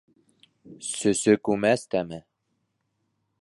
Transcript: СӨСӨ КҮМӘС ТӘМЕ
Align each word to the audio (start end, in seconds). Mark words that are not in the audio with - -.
СӨСӨ 0.95 1.33
КҮМӘС 1.45 1.81
ТӘМЕ 1.91 2.19